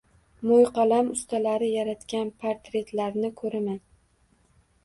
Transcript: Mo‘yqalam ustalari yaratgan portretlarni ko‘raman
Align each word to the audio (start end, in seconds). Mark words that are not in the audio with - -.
Mo‘yqalam 0.51 1.11
ustalari 1.15 1.69
yaratgan 1.73 2.33
portretlarni 2.45 3.33
ko‘raman 3.43 3.81